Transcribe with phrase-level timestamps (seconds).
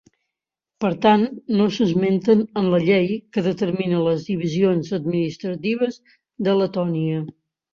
[0.83, 1.25] Per tant,
[1.59, 3.07] no s'esmenten en la llei
[3.37, 6.01] que determina les divisions administratives
[6.49, 7.25] de Letònia.